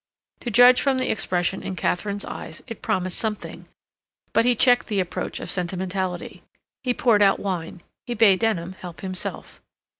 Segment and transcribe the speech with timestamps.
[0.39, 5.37] To judge from the expression in Katharine's eyes it promised something—but he checked the approach
[5.47, 6.41] sentimentality.
[6.83, 9.61] He poured out wine; he bade Denham help himself.